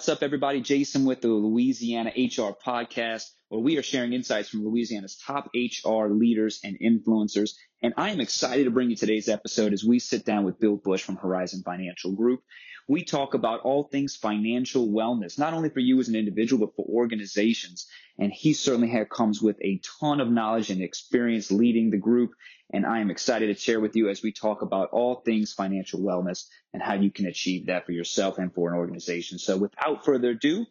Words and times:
What's 0.00 0.08
up, 0.08 0.22
everybody? 0.22 0.62
Jason 0.62 1.04
with 1.04 1.20
the 1.20 1.28
Louisiana 1.28 2.10
HR 2.16 2.56
podcast, 2.56 3.24
where 3.50 3.60
we 3.60 3.76
are 3.76 3.82
sharing 3.82 4.14
insights 4.14 4.48
from 4.48 4.64
Louisiana's 4.64 5.18
top 5.26 5.50
HR 5.54 6.06
leaders 6.06 6.58
and 6.64 6.78
influencers. 6.80 7.50
And 7.82 7.92
I 7.98 8.08
am 8.08 8.18
excited 8.18 8.64
to 8.64 8.70
bring 8.70 8.88
you 8.88 8.96
today's 8.96 9.28
episode 9.28 9.74
as 9.74 9.84
we 9.84 9.98
sit 9.98 10.24
down 10.24 10.44
with 10.44 10.58
Bill 10.58 10.76
Bush 10.76 11.02
from 11.02 11.16
Horizon 11.16 11.60
Financial 11.66 12.12
Group. 12.12 12.40
We 12.88 13.04
talk 13.04 13.34
about 13.34 13.60
all 13.60 13.84
things 13.84 14.16
financial 14.16 14.88
wellness, 14.88 15.38
not 15.38 15.52
only 15.52 15.68
for 15.68 15.80
you 15.80 16.00
as 16.00 16.08
an 16.08 16.16
individual, 16.16 16.66
but 16.66 16.76
for 16.76 16.86
organizations. 16.88 17.86
And 18.18 18.32
he 18.32 18.54
certainly 18.54 18.90
comes 19.10 19.42
with 19.42 19.58
a 19.60 19.82
ton 20.00 20.22
of 20.22 20.30
knowledge 20.30 20.70
and 20.70 20.80
experience 20.80 21.50
leading 21.50 21.90
the 21.90 21.98
group. 21.98 22.30
And 22.72 22.86
I 22.86 23.00
am 23.00 23.10
excited 23.10 23.48
to 23.48 23.60
share 23.60 23.80
with 23.80 23.96
you 23.96 24.08
as 24.08 24.22
we 24.22 24.32
talk 24.32 24.62
about 24.62 24.90
all 24.90 25.16
things 25.16 25.52
financial 25.52 26.00
wellness 26.00 26.46
and 26.72 26.82
how 26.82 26.94
you 26.94 27.10
can 27.10 27.26
achieve 27.26 27.66
that 27.66 27.84
for 27.84 27.92
yourself 27.92 28.38
and 28.38 28.54
for 28.54 28.70
an 28.70 28.76
organization. 28.76 29.38
So 29.38 29.56
without 29.56 30.04
further 30.04 30.30
ado, 30.30 30.66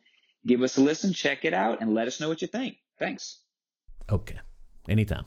give 0.47 0.61
us 0.61 0.77
a 0.77 0.81
listen, 0.81 1.11
check 1.11 1.43
it 1.43 1.53
out, 1.53 1.81
and 1.81 1.93
let 1.93 2.07
us 2.07 2.21
know 2.21 2.29
what 2.29 2.41
you 2.41 2.47
think. 2.47 2.77
Thanks. 2.97 3.41
Okay. 4.09 4.39
Anytime. 4.87 5.25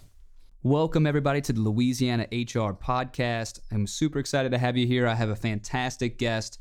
Welcome, 0.63 1.07
everybody, 1.07 1.41
to 1.43 1.53
the 1.53 1.61
Louisiana 1.61 2.25
HR 2.31 2.73
podcast. 2.73 3.61
I'm 3.71 3.87
super 3.87 4.19
excited 4.19 4.53
to 4.53 4.59
have 4.59 4.77
you 4.77 4.87
here. 4.87 5.07
I 5.07 5.15
have 5.15 5.29
a 5.29 5.37
fantastic 5.37 6.19
guest. 6.19 6.59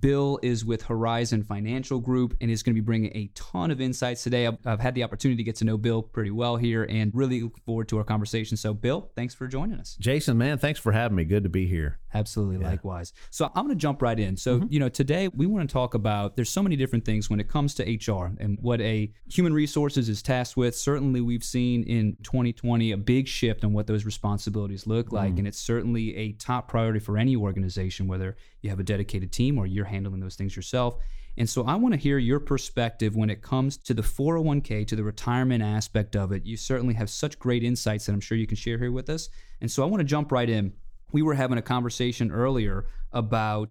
Bill 0.00 0.38
is 0.42 0.64
with 0.64 0.82
Horizon 0.82 1.42
Financial 1.42 1.98
Group 1.98 2.36
and 2.40 2.50
is 2.50 2.62
going 2.62 2.74
to 2.74 2.80
be 2.80 2.84
bringing 2.84 3.14
a 3.14 3.30
ton 3.34 3.70
of 3.70 3.80
insights 3.80 4.22
today. 4.22 4.46
I've, 4.46 4.58
I've, 4.64 4.80
had 4.80 4.94
the 4.94 5.02
opportunity 5.02 5.36
to 5.36 5.44
get 5.44 5.56
to 5.56 5.64
know 5.64 5.76
Bill 5.76 6.02
pretty 6.02 6.30
well 6.30 6.56
here 6.56 6.84
and 6.84 7.10
really 7.14 7.42
look 7.42 7.58
forward 7.64 7.88
to 7.88 7.98
our 7.98 8.04
conversation. 8.04 8.56
So, 8.56 8.72
Bill, 8.72 9.10
thanks 9.14 9.34
for 9.34 9.46
joining 9.46 9.78
us. 9.78 9.96
Jason, 10.00 10.38
man, 10.38 10.58
thanks 10.58 10.80
for 10.80 10.92
having 10.92 11.16
me. 11.16 11.24
Good 11.24 11.42
to 11.42 11.48
be 11.48 11.66
here. 11.66 11.98
Absolutely, 12.14 12.60
yeah. 12.60 12.70
likewise. 12.70 13.12
So, 13.30 13.50
I'm 13.54 13.66
going 13.66 13.76
to 13.76 13.80
jump 13.80 14.00
right 14.00 14.18
in. 14.18 14.36
So, 14.36 14.58
mm-hmm. 14.58 14.66
you 14.70 14.80
know, 14.80 14.88
today 14.88 15.28
we 15.28 15.46
want 15.46 15.68
to 15.68 15.72
talk 15.72 15.94
about 15.94 16.36
there's 16.36 16.50
so 16.50 16.62
many 16.62 16.76
different 16.76 17.04
things 17.04 17.28
when 17.28 17.40
it 17.40 17.48
comes 17.48 17.74
to 17.74 17.82
HR 17.82 18.32
and 18.38 18.58
what 18.60 18.80
a 18.80 19.12
human 19.30 19.52
resources 19.52 20.08
is 20.08 20.22
tasked 20.22 20.56
with. 20.56 20.74
Certainly, 20.74 21.20
we've 21.20 21.44
seen 21.44 21.82
in 21.84 22.16
2020 22.22 22.92
a 22.92 22.96
big 22.96 23.28
shift 23.28 23.64
on 23.64 23.72
what 23.72 23.86
those 23.86 24.04
responsibilities 24.04 24.86
look 24.86 25.12
like. 25.12 25.34
Mm. 25.34 25.38
And 25.40 25.48
it's 25.48 25.58
certainly 25.58 26.16
a 26.16 26.32
top 26.32 26.68
priority 26.68 27.00
for 27.00 27.18
any 27.18 27.36
organization, 27.36 28.06
whether 28.06 28.36
you 28.62 28.70
have 28.70 28.80
a 28.80 28.84
dedicated 28.84 29.30
team 29.30 29.58
or 29.58 29.66
you're 29.74 29.84
handling 29.84 30.20
those 30.20 30.36
things 30.36 30.54
yourself. 30.56 30.96
And 31.36 31.48
so 31.48 31.64
I 31.64 31.74
want 31.74 31.94
to 31.94 32.00
hear 32.00 32.18
your 32.18 32.38
perspective 32.38 33.16
when 33.16 33.28
it 33.28 33.42
comes 33.42 33.76
to 33.78 33.94
the 33.94 34.02
401k, 34.02 34.86
to 34.86 34.96
the 34.96 35.02
retirement 35.02 35.62
aspect 35.62 36.14
of 36.14 36.30
it. 36.30 36.46
You 36.46 36.56
certainly 36.56 36.94
have 36.94 37.10
such 37.10 37.38
great 37.38 37.64
insights 37.64 38.06
that 38.06 38.12
I'm 38.12 38.20
sure 38.20 38.38
you 38.38 38.46
can 38.46 38.56
share 38.56 38.78
here 38.78 38.92
with 38.92 39.10
us. 39.10 39.28
And 39.60 39.70
so 39.70 39.82
I 39.82 39.86
want 39.86 40.00
to 40.00 40.04
jump 40.04 40.30
right 40.30 40.48
in. 40.48 40.72
We 41.12 41.22
were 41.22 41.34
having 41.34 41.58
a 41.58 41.62
conversation 41.62 42.30
earlier 42.30 42.86
about 43.12 43.70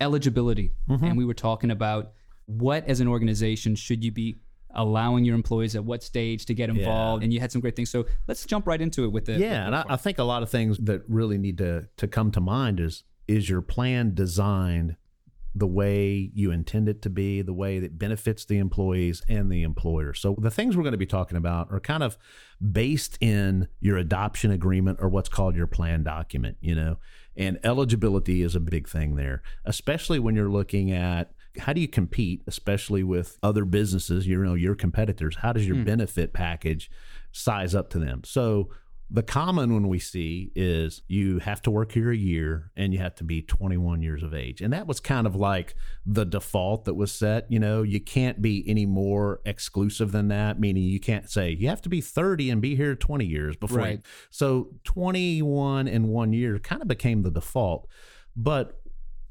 eligibility, 0.00 0.72
mm-hmm. 0.88 1.04
and 1.04 1.16
we 1.16 1.24
were 1.24 1.34
talking 1.34 1.70
about 1.70 2.12
what, 2.46 2.86
as 2.88 3.00
an 3.00 3.08
organization, 3.08 3.74
should 3.76 4.04
you 4.04 4.10
be 4.10 4.40
allowing 4.74 5.24
your 5.24 5.34
employees 5.34 5.76
at 5.76 5.84
what 5.84 6.02
stage 6.02 6.46
to 6.46 6.54
get 6.54 6.70
involved 6.70 7.22
yeah. 7.22 7.24
and 7.24 7.32
you 7.34 7.40
had 7.40 7.52
some 7.52 7.60
great 7.60 7.76
things 7.76 7.90
so 7.90 8.06
let's 8.26 8.46
jump 8.46 8.66
right 8.66 8.80
into 8.80 9.04
it 9.04 9.12
with 9.12 9.26
the 9.26 9.34
yeah 9.34 9.66
and 9.66 9.76
I, 9.76 9.84
I, 9.86 9.96
think 9.96 10.18
a 10.18 10.24
lot 10.24 10.42
of 10.42 10.48
things 10.48 10.78
that 10.78 11.02
really 11.08 11.36
need 11.36 11.58
to 11.58 11.88
to 11.98 12.08
come 12.08 12.30
to 12.30 12.40
mind 12.40 12.80
is 12.80 13.04
is 13.28 13.50
your 13.50 13.60
plan 13.60 14.14
designed 14.14 14.96
the 15.54 15.66
way 15.66 16.30
you 16.34 16.50
intend 16.50 16.88
it 16.88 17.02
to 17.02 17.10
be, 17.10 17.42
the 17.42 17.52
way 17.52 17.78
that 17.78 17.98
benefits 17.98 18.44
the 18.44 18.58
employees 18.58 19.22
and 19.28 19.50
the 19.50 19.62
employer. 19.62 20.14
So 20.14 20.34
the 20.38 20.50
things 20.50 20.76
we're 20.76 20.82
going 20.82 20.92
to 20.92 20.98
be 20.98 21.06
talking 21.06 21.36
about 21.36 21.70
are 21.70 21.80
kind 21.80 22.02
of 22.02 22.16
based 22.70 23.18
in 23.20 23.68
your 23.80 23.98
adoption 23.98 24.50
agreement 24.50 24.98
or 25.00 25.08
what's 25.08 25.28
called 25.28 25.54
your 25.54 25.66
plan 25.66 26.04
document, 26.04 26.56
you 26.60 26.74
know. 26.74 26.98
And 27.36 27.58
eligibility 27.64 28.42
is 28.42 28.54
a 28.54 28.60
big 28.60 28.88
thing 28.88 29.16
there, 29.16 29.42
especially 29.64 30.18
when 30.18 30.34
you're 30.34 30.50
looking 30.50 30.90
at 30.90 31.32
how 31.58 31.72
do 31.72 31.80
you 31.80 31.88
compete, 31.88 32.42
especially 32.46 33.02
with 33.02 33.38
other 33.42 33.64
businesses, 33.64 34.26
you 34.26 34.42
know, 34.42 34.54
your 34.54 34.74
competitors? 34.74 35.36
How 35.36 35.52
does 35.52 35.66
your 35.66 35.76
mm. 35.76 35.84
benefit 35.84 36.32
package 36.32 36.90
size 37.30 37.74
up 37.74 37.90
to 37.90 37.98
them? 37.98 38.22
So 38.24 38.70
the 39.12 39.22
common 39.22 39.74
one 39.74 39.88
we 39.88 39.98
see 39.98 40.50
is 40.54 41.02
you 41.06 41.38
have 41.40 41.60
to 41.60 41.70
work 41.70 41.92
here 41.92 42.10
a 42.10 42.16
year 42.16 42.72
and 42.76 42.94
you 42.94 42.98
have 42.98 43.14
to 43.16 43.24
be 43.24 43.42
21 43.42 44.00
years 44.00 44.22
of 44.22 44.32
age. 44.32 44.62
And 44.62 44.72
that 44.72 44.86
was 44.86 45.00
kind 45.00 45.26
of 45.26 45.36
like 45.36 45.74
the 46.06 46.24
default 46.24 46.86
that 46.86 46.94
was 46.94 47.12
set. 47.12 47.44
You 47.52 47.58
know, 47.58 47.82
you 47.82 48.00
can't 48.00 48.40
be 48.40 48.64
any 48.66 48.86
more 48.86 49.42
exclusive 49.44 50.12
than 50.12 50.28
that, 50.28 50.58
meaning 50.58 50.84
you 50.84 50.98
can't 50.98 51.28
say 51.28 51.50
you 51.50 51.68
have 51.68 51.82
to 51.82 51.90
be 51.90 52.00
30 52.00 52.48
and 52.48 52.62
be 52.62 52.74
here 52.74 52.94
20 52.94 53.26
years 53.26 53.54
before. 53.54 53.78
Right. 53.78 53.98
You, 53.98 54.02
so 54.30 54.68
21 54.84 55.88
in 55.88 56.08
one 56.08 56.32
year 56.32 56.58
kind 56.58 56.80
of 56.80 56.88
became 56.88 57.22
the 57.22 57.30
default. 57.30 57.88
But 58.34 58.80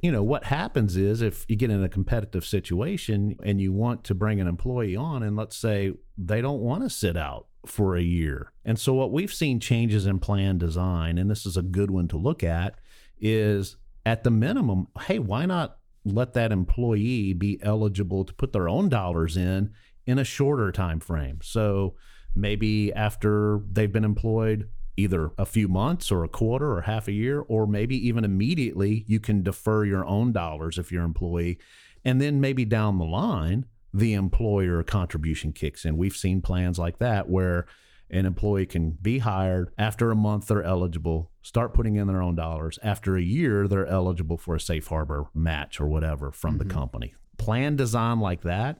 you 0.01 0.12
know 0.12 0.23
what 0.23 0.45
happens 0.45 0.97
is 0.97 1.22
if 1.22 1.45
you 1.47 1.56
get 1.56 1.69
in 1.69 1.84
a 1.84 1.89
competitive 1.89 2.44
situation 2.44 3.38
and 3.44 3.62
you 3.62 3.72
want 3.72 4.03
to 4.06 4.16
bring 4.16 4.41
an 4.41 4.47
employee 4.47 4.95
on 4.95 5.22
and 5.23 5.35
let's 5.35 5.56
say 5.56 5.94
they 6.17 6.41
don't 6.41 6.59
want 6.59 6.84
to 6.84 6.89
sit 6.89 7.16
out 7.16 7.47
for 7.66 7.95
a 7.95 8.01
year. 8.01 8.51
And 8.66 8.79
so, 8.79 8.94
what 8.94 9.12
we've 9.12 9.34
seen 9.34 9.59
changes 9.59 10.06
in 10.06 10.19
plan 10.19 10.57
design, 10.57 11.17
and 11.17 11.29
this 11.29 11.45
is 11.45 11.57
a 11.57 11.62
good 11.62 11.91
one 11.91 12.07
to 12.09 12.17
look 12.17 12.44
at, 12.44 12.75
is 13.19 13.78
at 14.06 14.23
the 14.23 14.31
minimum, 14.31 14.88
hey, 15.01 15.19
why 15.19 15.45
not 15.45 15.78
let 16.03 16.33
that 16.33 16.51
employee 16.51 17.33
be 17.33 17.59
eligible 17.62 18.25
to 18.25 18.33
put 18.33 18.53
their 18.53 18.68
own 18.68 18.89
dollars 18.89 19.38
in 19.38 19.72
in 20.07 20.18
a 20.18 20.23
shorter 20.23 20.72
time 20.72 21.00
frame? 21.00 21.39
So, 21.44 21.95
maybe 22.35 22.94
after 22.94 23.62
they've 23.72 23.91
been 23.91 24.06
employed 24.06 24.69
either 24.97 25.31
a 25.38 25.46
few 25.46 25.68
months 25.68 26.12
or 26.12 26.24
a 26.24 26.29
quarter 26.29 26.72
or 26.72 26.81
half 26.81 27.07
a 27.07 27.13
year, 27.13 27.41
or 27.41 27.66
maybe 27.68 27.96
even 28.07 28.24
immediately, 28.24 29.03
you 29.07 29.19
can 29.19 29.44
defer 29.44 29.85
your 29.85 30.06
own 30.06 30.31
dollars 30.31 30.78
if 30.78 30.91
you're 30.91 31.02
an 31.02 31.07
employee. 31.07 31.57
And 32.03 32.19
then 32.19 32.41
maybe 32.41 32.66
down 32.66 32.97
the 32.97 33.06
line, 33.06 33.66
the 33.94 34.13
employer 34.13 34.84
contribution 34.84 35.53
kicks 35.53 35.85
in. 35.85 35.97
We've 35.97 36.16
seen 36.16 36.41
plans 36.41 36.80
like 36.80 37.00
that 37.00 37.30
where 37.30 37.68
an 38.12 38.25
employee 38.25 38.66
can 38.66 38.91
be 39.01 39.19
hired 39.19 39.72
after 39.78 40.12
a 40.12 40.16
month 40.16 40.47
they're 40.47 40.63
eligible 40.63 41.31
start 41.41 41.74
putting 41.74 41.96
in 41.96 42.07
their 42.07 42.22
own 42.22 42.35
dollars 42.35 42.78
after 42.84 43.16
a 43.16 43.22
year 43.22 43.68
they're 43.68 43.88
eligible 43.88 44.38
for 44.38 44.53
a 44.56 44.59
safe 44.59 44.88
harbor 44.88 45.25
match 45.34 45.80
or 45.80 45.88
whatever 45.88 46.31
from 46.31 46.57
mm-hmm. 46.57 46.68
the 46.68 46.74
company 46.74 47.16
plan 47.38 47.75
design 47.75 48.19
like 48.19 48.41
that 48.41 48.80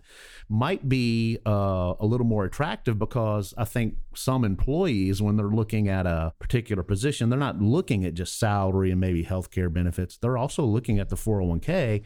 might 0.52 0.90
be 0.90 1.40
uh, 1.46 1.94
a 1.98 2.06
little 2.06 2.26
more 2.26 2.44
attractive 2.44 3.00
because 3.00 3.54
I 3.58 3.64
think 3.64 3.96
some 4.14 4.44
employees, 4.44 5.22
when 5.22 5.38
they're 5.38 5.48
looking 5.48 5.88
at 5.88 6.06
a 6.06 6.34
particular 6.40 6.84
position, 6.84 7.30
they're 7.30 7.40
not 7.40 7.62
looking 7.62 8.04
at 8.04 8.16
just 8.16 8.38
salary 8.38 8.92
and 8.92 9.00
maybe 9.00 9.24
healthcare 9.24 9.72
benefits. 9.72 10.18
They're 10.18 10.38
also 10.38 10.64
looking 10.66 11.00
at 11.00 11.08
the 11.08 11.16
401k 11.16 12.04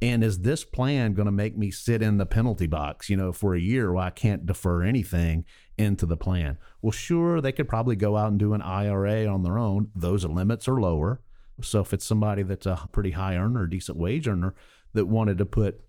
and 0.00 0.22
is 0.22 0.40
this 0.40 0.64
plan 0.64 1.14
going 1.14 1.26
to 1.26 1.32
make 1.32 1.56
me 1.56 1.72
sit 1.72 2.02
in 2.02 2.18
the 2.18 2.26
penalty 2.26 2.68
box, 2.68 3.10
you 3.10 3.16
know, 3.16 3.32
for 3.32 3.56
a 3.56 3.60
year 3.60 3.92
where 3.92 4.04
I 4.04 4.10
can't 4.10 4.46
defer 4.46 4.84
anything 4.84 5.44
into 5.76 6.06
the 6.06 6.16
plan? 6.16 6.58
Well, 6.80 6.92
sure, 6.92 7.40
they 7.40 7.50
could 7.50 7.68
probably 7.68 7.96
go 7.96 8.16
out 8.16 8.28
and 8.28 8.38
do 8.38 8.54
an 8.54 8.62
IRA 8.62 9.26
on 9.26 9.42
their 9.42 9.58
own. 9.58 9.90
Those 9.96 10.24
limits 10.24 10.68
are 10.68 10.80
lower. 10.80 11.20
So 11.60 11.80
if 11.80 11.92
it's 11.92 12.04
somebody 12.04 12.44
that's 12.44 12.66
a 12.66 12.88
pretty 12.92 13.10
high 13.10 13.34
earner, 13.34 13.66
decent 13.66 13.98
wage 13.98 14.28
earner 14.28 14.54
that 14.92 15.06
wanted 15.06 15.38
to 15.38 15.46
put 15.46 15.80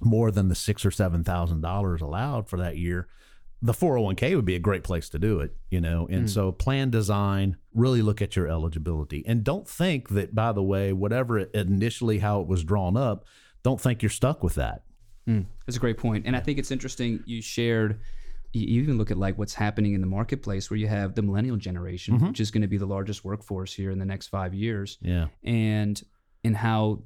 more 0.00 0.30
than 0.30 0.48
the 0.48 0.54
six 0.54 0.84
or 0.84 0.90
seven 0.90 1.24
thousand 1.24 1.60
dollars 1.60 2.00
allowed 2.00 2.48
for 2.48 2.56
that 2.58 2.76
year, 2.76 3.08
the 3.62 3.72
401k 3.72 4.34
would 4.36 4.44
be 4.44 4.54
a 4.54 4.60
great 4.60 4.84
place 4.84 5.08
to 5.10 5.18
do 5.18 5.40
it, 5.40 5.54
you 5.70 5.80
know. 5.80 6.06
And 6.10 6.26
mm. 6.26 6.30
so 6.30 6.50
plan 6.50 6.90
design, 6.90 7.56
really 7.74 8.00
look 8.00 8.22
at 8.22 8.34
your 8.34 8.48
eligibility. 8.48 9.22
And 9.26 9.44
don't 9.44 9.68
think 9.68 10.08
that 10.10 10.34
by 10.34 10.52
the 10.52 10.62
way, 10.62 10.92
whatever 10.92 11.38
initially 11.38 12.18
how 12.18 12.40
it 12.40 12.46
was 12.46 12.64
drawn 12.64 12.96
up, 12.96 13.26
don't 13.62 13.80
think 13.80 14.02
you're 14.02 14.10
stuck 14.10 14.42
with 14.42 14.54
that. 14.54 14.82
Mm, 15.28 15.44
that's 15.66 15.76
a 15.76 15.80
great 15.80 15.98
point. 15.98 16.26
And 16.26 16.34
I 16.34 16.40
think 16.40 16.58
it's 16.58 16.70
interesting 16.70 17.22
you 17.26 17.42
shared 17.42 18.00
you 18.52 18.82
even 18.82 18.98
look 18.98 19.12
at 19.12 19.16
like 19.16 19.38
what's 19.38 19.54
happening 19.54 19.92
in 19.94 20.00
the 20.00 20.06
marketplace 20.08 20.70
where 20.70 20.76
you 20.76 20.88
have 20.88 21.14
the 21.14 21.22
millennial 21.22 21.56
generation 21.56 22.16
mm-hmm. 22.16 22.26
which 22.28 22.40
is 22.40 22.50
going 22.50 22.62
to 22.62 22.68
be 22.68 22.78
the 22.78 22.86
largest 22.86 23.24
workforce 23.24 23.72
here 23.72 23.92
in 23.92 23.98
the 24.00 24.04
next 24.04 24.26
5 24.26 24.54
years. 24.54 24.98
Yeah. 25.02 25.26
And 25.44 26.02
and 26.42 26.56
how 26.56 27.02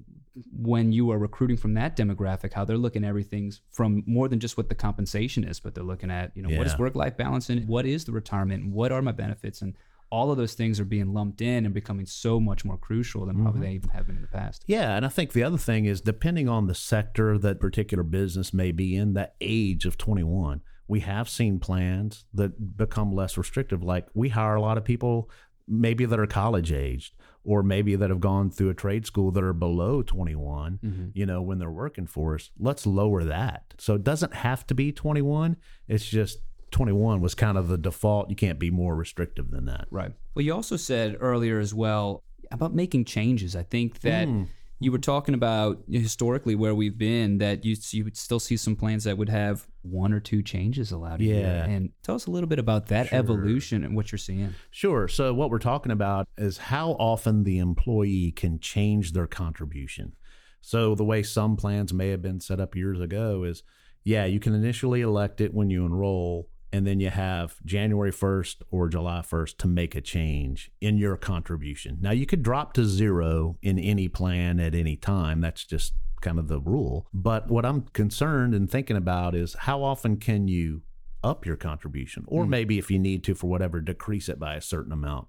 when 0.53 0.93
you 0.93 1.11
are 1.11 1.19
recruiting 1.19 1.57
from 1.57 1.75
that 1.75 1.97
demographic, 1.97 2.53
how 2.53 2.65
they're 2.65 2.77
looking 2.77 3.05
at 3.05 3.09
everything 3.09 3.53
from 3.71 4.03
more 4.07 4.29
than 4.29 4.41
just 4.41 4.57
what 4.57 4.69
the 4.69 4.75
compensation 4.75 5.45
is, 5.45 5.61
but 5.61 5.75
they're 5.75 5.85
looking 5.85 6.11
at, 6.11 6.33
you 6.35 6.43
know, 6.43 6.49
yeah. 6.49 6.59
what 6.59 6.67
is 6.67 6.77
work 6.79 6.95
life 6.95 7.17
balance 7.17 7.51
and 7.51 7.69
what 7.69 7.87
is 7.87 8.05
the 8.05 8.13
retirement 8.13 8.65
and 8.65 8.73
what 8.73 8.91
are 8.91 9.03
my 9.03 9.13
benefits 9.13 9.63
and 9.63 9.77
all 10.11 10.31
of 10.31 10.37
those 10.37 10.55
things 10.55 10.79
are 10.79 10.85
being 10.85 11.13
lumped 11.13 11.41
in 11.41 11.65
and 11.65 11.75
becoming 11.75 12.07
so 12.07 12.39
much 12.39 12.65
more 12.65 12.77
crucial 12.77 13.27
than 13.27 13.37
probably 13.43 13.61
mm-hmm. 13.61 13.63
they 13.63 13.75
even 13.75 13.91
have 13.91 14.07
been 14.07 14.17
in 14.17 14.23
the 14.23 14.29
past. 14.29 14.65
Yeah, 14.67 14.97
and 14.97 15.05
I 15.05 15.09
think 15.09 15.33
the 15.33 15.43
other 15.43 15.59
thing 15.59 15.87
is 15.87 16.01
depending 16.01 16.49
on 16.49 16.67
the 16.67 16.75
sector 16.75 17.39
that 17.39 17.59
particular 17.59 18.05
business 18.05 18.55
may 18.55 18.71
be 18.71 18.97
in, 18.97 19.15
the 19.15 19.31
age 19.41 19.87
of 19.87 19.99
21, 19.99 20.61
we 20.87 21.01
have 21.01 21.29
seen 21.29 21.59
plans 21.59 22.27
that 22.35 22.77
become 22.77 23.13
less 23.13 23.37
restrictive. 23.37 23.83
Like 23.83 24.07
we 24.15 24.29
hire 24.29 24.55
a 24.55 24.61
lot 24.61 24.79
of 24.79 24.85
people 24.85 25.31
maybe 25.67 26.05
that 26.05 26.21
are 26.21 26.27
college 26.27 26.71
aged 26.73 27.15
or 27.45 27.63
maybe 27.63 27.95
that 27.95 28.11
have 28.11 28.21
gone 28.21 28.51
through 28.51 28.71
a 28.71 28.75
trade 28.75 29.07
school 29.07 29.31
that 29.31 29.45
are 29.45 29.53
below 29.53 30.03
21 30.03 30.79
mm-hmm. 30.83 31.07
you 31.13 31.27
know 31.27 31.43
when 31.43 31.59
they're 31.59 31.71
working 31.71 32.07
for 32.07 32.35
us 32.35 32.51
let's 32.59 32.87
lower 32.87 33.25
that 33.25 33.75
so 33.79 33.95
it 33.95 34.05
doesn't 34.05 34.35
have 34.35 34.67
to 34.67 34.75
be 34.75 34.91
21 34.91 35.57
it's 35.89 36.07
just 36.07 36.39
21 36.75 37.21
was 37.21 37.37
kind 37.37 37.57
of 37.57 37.69
the 37.69 37.79
default. 37.79 38.29
You 38.29 38.37
can't 38.37 38.59
be 38.59 38.69
more 38.69 38.97
restrictive 38.97 39.53
than 39.53 39.67
that. 39.67 39.87
Right. 39.91 40.13
Well, 40.35 40.45
you 40.45 40.53
also 40.53 40.77
said 40.77 41.17
earlier 41.21 41.61
as 41.61 41.73
well 41.73 42.25
about 42.51 42.75
making 42.75 43.07
changes. 43.07 43.57
I 43.57 43.63
think 43.63 44.01
that. 44.01 44.29
Mm. 44.29 44.49
You 44.85 44.93
were 44.93 44.99
talking 44.99 45.35
about 45.35 45.83
historically 45.91 46.55
where 46.55 46.75
we've 46.75 46.99
been 46.99 47.39
that 47.39 47.65
you 47.65 47.75
you 47.91 48.05
would 48.05 48.17
still 48.19 48.39
see 48.39 48.57
some 48.59 48.77
plans 48.77 49.05
that 49.05 49.17
would 49.17 49.31
have 49.31 49.67
one 49.81 50.13
or 50.13 50.21
two 50.21 50.43
changes 50.43 50.93
allowed. 50.93 51.23
Yeah. 51.23 51.65
and 51.65 51.89
tell 52.03 52.15
us 52.15 52.27
a 52.27 52.31
little 52.31 52.49
bit 52.49 52.59
about 52.59 52.89
that 52.89 53.09
Sure. 53.09 53.19
evolution 53.19 53.83
and 53.83 53.97
what 53.97 54.13
you're 54.13 54.19
seeing. 54.19 54.53
Sure. 54.71 55.09
So, 55.09 55.33
what 55.33 55.49
we're 55.51 55.59
talking 55.59 55.91
about 55.91 56.29
is 56.37 56.59
how 56.59 56.91
often 56.93 57.45
the 57.45 57.59
employee 57.59 58.31
can 58.33 58.59
change 58.61 59.13
their 59.13 59.27
contribution. 59.27 60.13
So, 60.61 60.95
the 60.95 61.05
way 61.05 61.23
some 61.23 61.57
plans 61.57 61.93
may 61.95 62.09
have 62.11 62.21
been 62.21 62.41
set 62.41 62.61
up 62.61 62.77
years 62.77 63.01
ago 63.01 63.45
is 63.45 63.63
yeah, 64.07 64.27
you 64.27 64.39
can 64.39 64.55
initially 64.55 65.01
elect 65.01 65.41
it 65.41 65.55
when 65.55 65.71
you 65.71 65.87
enroll, 65.87 66.51
and 66.75 66.85
then 66.85 66.99
you 66.99 67.09
have 67.11 67.55
January 67.65 68.11
1st 68.11 68.57
or 68.73 68.89
July 68.89 69.21
1st 69.21 69.59
to 69.59 69.69
make 69.69 69.95
a 69.95 70.01
change 70.01 70.73
in 70.81 70.99
your 70.99 71.17
contribution. 71.17 71.99
Now, 72.01 72.11
you 72.11 72.27
could 72.27 72.43
drop 72.43 72.73
to 72.75 72.85
zero 72.85 73.57
in 73.63 73.79
any 73.79 74.09
plan 74.09 74.59
at 74.59 74.75
any 74.75 74.97
time. 74.97 75.41
That's 75.41 75.65
just 75.65 75.93
kind 76.21 76.37
of 76.37 76.49
the 76.49 76.59
rule. 76.59 77.07
But 77.15 77.49
what 77.49 77.65
I'm 77.65 77.83
concerned 77.93 78.55
and 78.55 78.69
thinking 78.69 78.97
about 78.97 79.37
is 79.37 79.55
how 79.61 79.85
often 79.85 80.17
can 80.17 80.49
you 80.49 80.83
up 81.23 81.47
your 81.47 81.57
contribution, 81.57 82.25
or 82.27 82.45
Mm. 82.45 82.49
maybe 82.49 82.79
if 82.79 82.91
you 82.91 82.99
need 82.99 83.23
to 83.25 83.37
for 83.37 83.49
whatever, 83.49 83.81
decrease 83.81 84.29
it 84.29 84.41
by 84.41 84.57
a 84.57 84.61
certain 84.61 84.93
amount. 84.93 85.29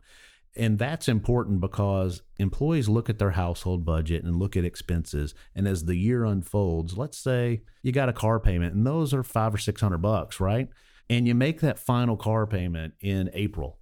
And 0.57 0.80
that's 0.80 1.07
important 1.07 1.59
because 1.62 2.24
employees 2.38 2.89
look 2.89 3.07
at 3.09 3.19
their 3.19 3.31
household 3.31 3.86
budget 3.86 4.24
and 4.24 4.38
look 4.38 4.57
at 4.57 4.65
expenses. 4.65 5.36
And 5.53 5.68
as 5.68 5.86
the 5.86 5.95
year 5.95 6.25
unfolds, 6.25 6.97
let's 6.97 7.18
say 7.19 7.62
you 7.83 7.92
got 7.92 8.09
a 8.09 8.13
car 8.13 8.39
payment 8.39 8.74
and 8.74 8.88
those 8.88 9.13
are 9.13 9.21
five 9.24 9.53
or 9.53 9.57
six 9.59 9.80
hundred 9.81 10.01
bucks, 10.01 10.39
right? 10.39 10.69
And 11.10 11.28
you 11.28 11.36
make 11.36 11.62
that 11.62 11.78
final 11.78 12.18
car 12.18 12.48
payment 12.48 12.94
in 13.00 13.30
April. 13.34 13.80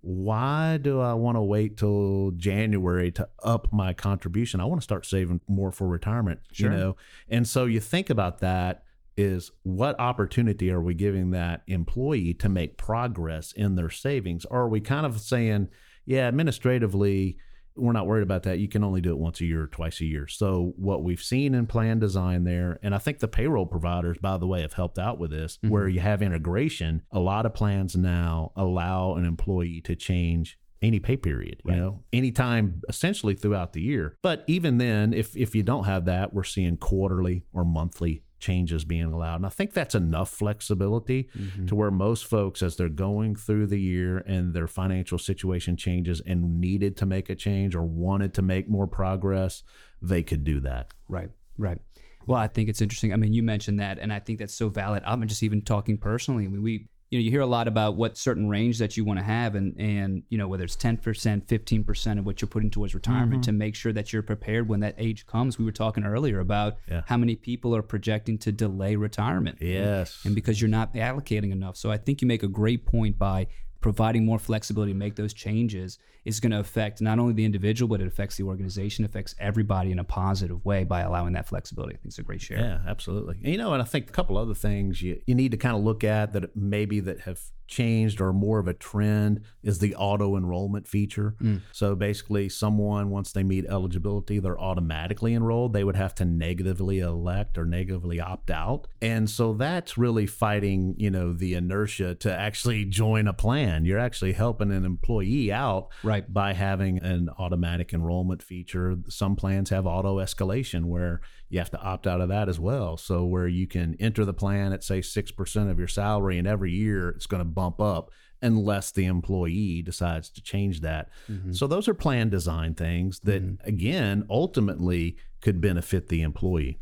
Why 0.00 0.78
do 0.80 1.00
I 1.00 1.14
want 1.14 1.36
to 1.36 1.42
wait 1.42 1.76
till 1.76 2.32
January 2.36 3.10
to 3.12 3.28
up 3.42 3.72
my 3.72 3.92
contribution? 3.92 4.60
I 4.60 4.64
want 4.64 4.80
to 4.80 4.84
start 4.84 5.04
saving 5.06 5.40
more 5.48 5.72
for 5.72 5.88
retirement, 5.88 6.40
Sure. 6.52 6.70
you 6.70 6.76
know? 6.76 6.96
And 7.28 7.46
so 7.46 7.64
you 7.64 7.80
think 7.80 8.10
about 8.10 8.38
that 8.38 8.84
is 9.16 9.50
what 9.62 9.98
opportunity 9.98 10.70
are 10.70 10.80
we 10.82 10.94
giving 10.94 11.30
that 11.30 11.62
employee 11.66 12.34
to 12.34 12.48
make 12.48 12.76
progress 12.76 13.50
in 13.52 13.74
their 13.74 13.90
savings? 13.90 14.44
Or 14.44 14.60
are 14.62 14.68
we 14.68 14.80
kind 14.80 15.06
of 15.06 15.20
saying, 15.20 15.68
yeah, 16.04 16.28
administratively, 16.28 17.38
we're 17.76 17.92
not 17.92 18.06
worried 18.06 18.22
about 18.22 18.42
that. 18.44 18.58
You 18.58 18.68
can 18.68 18.82
only 18.84 19.00
do 19.00 19.10
it 19.10 19.18
once 19.18 19.40
a 19.40 19.44
year 19.46 19.62
or 19.62 19.66
twice 19.66 20.00
a 20.00 20.04
year. 20.04 20.26
So, 20.26 20.72
what 20.76 21.02
we've 21.04 21.22
seen 21.22 21.54
in 21.54 21.66
plan 21.66 21.98
design 21.98 22.44
there, 22.44 22.78
and 22.82 22.94
I 22.94 22.98
think 22.98 23.18
the 23.18 23.28
payroll 23.28 23.66
providers, 23.66 24.18
by 24.20 24.36
the 24.38 24.46
way, 24.46 24.62
have 24.62 24.74
helped 24.74 24.98
out 24.98 25.18
with 25.18 25.30
this, 25.30 25.58
Mhm. 25.64 25.70
where 25.70 25.88
you 25.88 26.00
have 26.00 26.22
integration. 26.22 27.02
A 27.12 27.20
lot 27.20 27.46
of 27.46 27.54
plans 27.54 27.96
now 27.96 28.52
allow 28.56 29.14
an 29.14 29.24
employee 29.24 29.80
to 29.82 29.94
change 29.96 30.58
any 30.82 31.00
pay 31.00 31.16
period, 31.16 31.60
you 31.64 31.70
Right. 31.70 31.78
know, 31.78 32.04
anytime 32.12 32.82
essentially 32.88 33.34
throughout 33.34 33.72
the 33.72 33.80
year. 33.80 34.16
But 34.22 34.44
even 34.46 34.76
then, 34.78 35.14
if 35.14 35.34
if 35.36 35.54
you 35.54 35.62
don't 35.62 35.84
have 35.84 36.04
that, 36.04 36.34
we're 36.34 36.44
seeing 36.44 36.76
quarterly 36.76 37.44
or 37.52 37.64
monthly 37.64 38.22
changes 38.38 38.84
being 38.84 39.12
allowed. 39.12 39.36
And 39.36 39.46
I 39.46 39.50
think 39.50 39.72
that's 39.72 39.94
enough 39.94 40.30
flexibility 40.30 41.28
mm-hmm. 41.36 41.66
to 41.66 41.74
where 41.74 41.90
most 41.90 42.26
folks, 42.26 42.62
as 42.62 42.76
they're 42.76 42.88
going 42.88 43.34
through 43.34 43.66
the 43.66 43.80
year 43.80 44.18
and 44.18 44.52
their 44.52 44.68
financial 44.68 45.18
situation 45.18 45.76
changes 45.76 46.20
and 46.26 46.60
needed 46.60 46.96
to 46.98 47.06
make 47.06 47.30
a 47.30 47.34
change 47.34 47.74
or 47.74 47.82
wanted 47.82 48.34
to 48.34 48.42
make 48.42 48.68
more 48.68 48.86
progress, 48.86 49.62
they 50.02 50.22
could 50.22 50.44
do 50.44 50.60
that. 50.60 50.92
Right, 51.08 51.30
right. 51.58 51.78
Well, 52.26 52.38
I 52.38 52.48
think 52.48 52.68
it's 52.68 52.82
interesting. 52.82 53.12
I 53.12 53.16
mean, 53.16 53.32
you 53.32 53.42
mentioned 53.42 53.80
that, 53.80 53.98
and 53.98 54.12
I 54.12 54.18
think 54.18 54.40
that's 54.40 54.54
so 54.54 54.68
valid. 54.68 55.02
I'm 55.06 55.26
just 55.28 55.42
even 55.42 55.62
talking 55.62 55.96
personally. 55.96 56.44
I 56.44 56.48
mean, 56.48 56.62
we, 56.62 56.88
you 57.10 57.18
know, 57.18 57.22
you 57.22 57.30
hear 57.30 57.40
a 57.40 57.46
lot 57.46 57.68
about 57.68 57.96
what 57.96 58.16
certain 58.16 58.48
range 58.48 58.78
that 58.78 58.96
you 58.96 59.04
want 59.04 59.18
to 59.18 59.24
have, 59.24 59.54
and 59.54 59.74
and 59.78 60.22
you 60.28 60.38
know 60.38 60.48
whether 60.48 60.64
it's 60.64 60.76
10 60.76 60.96
percent, 60.96 61.46
15 61.48 61.84
percent 61.84 62.18
of 62.18 62.26
what 62.26 62.40
you're 62.40 62.48
putting 62.48 62.70
towards 62.70 62.94
retirement 62.94 63.34
mm-hmm. 63.34 63.40
to 63.42 63.52
make 63.52 63.74
sure 63.76 63.92
that 63.92 64.12
you're 64.12 64.22
prepared 64.22 64.68
when 64.68 64.80
that 64.80 64.94
age 64.98 65.26
comes. 65.26 65.58
We 65.58 65.64
were 65.64 65.72
talking 65.72 66.04
earlier 66.04 66.40
about 66.40 66.76
Yeah. 66.90 67.02
how 67.06 67.16
many 67.16 67.36
people 67.36 67.76
are 67.76 67.82
projecting 67.82 68.38
to 68.38 68.52
delay 68.52 68.96
retirement. 68.96 69.58
Yes. 69.60 70.20
and 70.24 70.34
because 70.34 70.60
you're 70.60 70.68
not 70.70 70.94
allocating 70.94 71.52
enough. 71.52 71.76
So 71.76 71.90
I 71.90 71.96
think 71.96 72.22
you 72.22 72.28
make 72.28 72.42
a 72.42 72.48
great 72.48 72.86
point 72.86 73.18
by 73.18 73.46
providing 73.86 74.24
more 74.24 74.40
flexibility 74.40 74.90
to 74.90 74.98
make 74.98 75.14
those 75.14 75.32
changes 75.32 76.00
is 76.24 76.40
going 76.40 76.50
to 76.50 76.58
affect 76.58 77.00
not 77.00 77.20
only 77.20 77.32
the 77.32 77.44
individual, 77.44 77.88
but 77.88 78.00
it 78.00 78.08
affects 78.08 78.36
the 78.36 78.42
organization, 78.42 79.04
affects 79.04 79.36
everybody 79.38 79.92
in 79.92 80.00
a 80.00 80.02
positive 80.02 80.64
way 80.64 80.82
by 80.82 81.02
allowing 81.02 81.34
that 81.34 81.46
flexibility. 81.46 81.94
I 81.94 81.98
think 81.98 82.06
it's 82.06 82.18
a 82.18 82.24
great 82.24 82.40
share. 82.40 82.58
Yeah, 82.58 82.80
absolutely. 82.84 83.36
And, 83.44 83.52
you 83.52 83.58
know, 83.58 83.74
and 83.74 83.80
I 83.80 83.84
think 83.84 84.08
a 84.08 84.12
couple 84.12 84.36
other 84.38 84.54
things 84.54 85.00
you, 85.00 85.22
you 85.24 85.36
need 85.36 85.52
to 85.52 85.56
kind 85.56 85.76
of 85.76 85.84
look 85.84 86.02
at 86.02 86.32
that 86.32 86.56
maybe 86.56 86.98
that 86.98 87.20
have 87.20 87.40
changed 87.66 88.20
or 88.20 88.32
more 88.32 88.58
of 88.58 88.68
a 88.68 88.74
trend 88.74 89.40
is 89.62 89.78
the 89.78 89.94
auto 89.96 90.36
enrollment 90.36 90.86
feature. 90.86 91.34
Mm. 91.42 91.62
So 91.72 91.94
basically, 91.94 92.48
someone 92.48 93.10
once 93.10 93.32
they 93.32 93.42
meet 93.42 93.66
eligibility, 93.66 94.38
they're 94.38 94.60
automatically 94.60 95.34
enrolled. 95.34 95.72
They 95.72 95.84
would 95.84 95.96
have 95.96 96.14
to 96.16 96.24
negatively 96.24 97.00
elect 97.00 97.58
or 97.58 97.64
negatively 97.64 98.20
opt 98.20 98.50
out, 98.50 98.86
and 99.02 99.28
so 99.28 99.52
that's 99.54 99.98
really 99.98 100.26
fighting, 100.26 100.94
you 100.98 101.10
know, 101.10 101.32
the 101.32 101.54
inertia 101.54 102.14
to 102.16 102.32
actually 102.32 102.84
join 102.84 103.26
a 103.26 103.32
plan. 103.32 103.84
You're 103.84 103.98
actually 103.98 104.32
helping 104.32 104.70
an 104.72 104.84
employee 104.84 105.52
out 105.52 105.88
Right. 106.02 106.32
by 106.32 106.52
having 106.52 106.98
an 107.02 107.28
automatic 107.38 107.92
enrollment 107.92 108.42
feature. 108.42 108.96
Some 109.08 109.36
plans 109.36 109.70
have 109.70 109.86
auto 109.86 110.18
escalation 110.18 110.84
where 110.86 111.20
you 111.48 111.58
have 111.58 111.70
to 111.70 111.80
opt 111.80 112.06
out 112.06 112.20
of 112.20 112.28
that 112.28 112.48
as 112.48 112.58
well. 112.58 112.96
So 112.96 113.24
where 113.24 113.46
you 113.46 113.66
can 113.66 113.94
enter 114.00 114.24
the 114.24 114.34
plan 114.34 114.72
at 114.72 114.82
say 114.82 115.00
6% 115.00 115.70
of 115.70 115.78
your 115.78 115.88
salary 115.88 116.38
and 116.38 116.46
every 116.46 116.72
year 116.72 117.10
it's 117.10 117.26
going 117.26 117.40
to 117.40 117.44
bump 117.44 117.80
up 117.80 118.10
unless 118.42 118.90
the 118.92 119.06
employee 119.06 119.80
decides 119.82 120.28
to 120.30 120.42
change 120.42 120.80
that. 120.82 121.08
Mhm. 121.30 121.54
So 121.56 121.66
those 121.66 121.88
are 121.88 121.94
plan 121.94 122.28
design 122.28 122.74
things 122.74 123.20
that 123.20 123.42
Mhm. 123.42 123.56
again 123.66 124.24
ultimately 124.28 125.16
could 125.40 125.60
benefit 125.60 126.08
the 126.08 126.22
employee. 126.22 126.78